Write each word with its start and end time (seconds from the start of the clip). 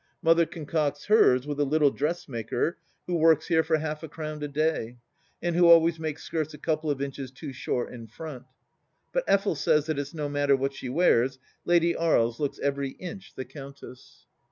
Mother 0.23 0.47
concocts 0.47 1.05
hers 1.05 1.45
with 1.45 1.59
a 1.59 1.63
little 1.63 1.91
dressmaker 1.91 2.79
who 3.05 3.17
works 3.17 3.49
here 3.49 3.61
for 3.61 3.77
half 3.77 4.01
a 4.01 4.07
crown 4.09 4.41
a 4.41 4.47
day, 4.47 4.97
and 5.43 5.55
who 5.55 5.67
always 5.69 5.99
makes 5.99 6.23
skirts 6.23 6.55
a 6.55 6.57
couple 6.57 6.89
of 6.89 7.03
inches 7.03 7.29
too 7.29 7.53
short 7.53 7.93
in 7.93 8.07
front. 8.07 8.45
But 9.13 9.27
Effel 9.27 9.55
says 9.55 9.85
that 9.85 9.99
it's 9.99 10.11
no 10.15 10.27
matter 10.27 10.55
what 10.55 10.73
she 10.73 10.89
wears. 10.89 11.37
Lady 11.65 11.95
Aries 11.95 12.39
looks 12.39 12.57
every 12.57 12.93
inch 12.93 13.35
the 13.35 13.45
countess. 13.45 14.25